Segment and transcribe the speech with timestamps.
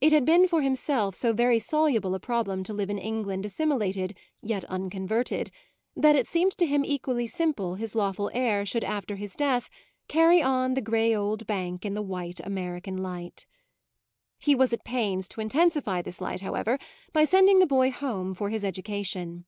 [0.00, 4.16] It had been for himself so very soluble a problem to live in England assimilated
[4.40, 5.50] yet unconverted
[5.96, 9.68] that it seemed to him equally simple his lawful heir should after his death
[10.06, 13.46] carry on the grey old bank in the white American light.
[14.38, 16.78] He was at pains to intensify this light, however,
[17.12, 19.44] by sending the boy home for his education.